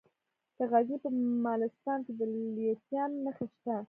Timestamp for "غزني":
0.71-0.97